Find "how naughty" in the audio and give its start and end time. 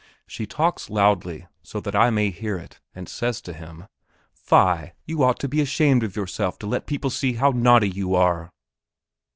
7.33-7.89